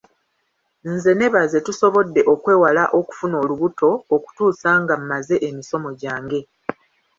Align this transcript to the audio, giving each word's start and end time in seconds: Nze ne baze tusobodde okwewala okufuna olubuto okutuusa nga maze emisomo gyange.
Nze 0.91 1.11
ne 1.15 1.27
baze 1.33 1.57
tusobodde 1.65 2.21
okwewala 2.33 2.83
okufuna 2.99 3.35
olubuto 3.43 3.87
okutuusa 4.15 4.69
nga 4.81 4.95
maze 5.11 5.35
emisomo 5.47 5.89
gyange. 6.01 6.39